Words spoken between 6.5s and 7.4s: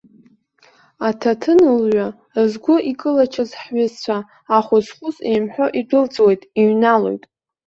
иҩналоит.